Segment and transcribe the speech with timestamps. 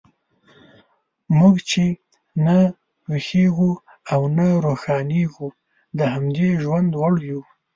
[1.37, 1.83] موږ چې
[2.45, 2.57] نه
[3.09, 3.71] ویښیږو
[4.13, 5.47] او نه روښانیږو،
[5.97, 7.41] د همدې ژوند وړ یو.